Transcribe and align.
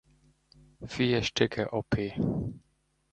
Vier 0.81 1.21
Stücke 1.21 1.63
op. 1.73 1.85